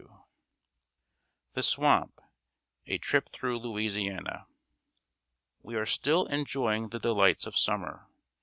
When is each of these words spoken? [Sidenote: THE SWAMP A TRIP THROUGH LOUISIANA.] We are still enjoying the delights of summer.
[Sidenote: 0.01 0.21
THE 1.53 1.61
SWAMP 1.61 2.21
A 2.87 2.97
TRIP 2.97 3.29
THROUGH 3.29 3.59
LOUISIANA.] 3.59 4.47
We 5.61 5.75
are 5.75 5.85
still 5.85 6.25
enjoying 6.25 6.89
the 6.89 6.97
delights 6.97 7.45
of 7.45 7.55
summer. 7.55 8.07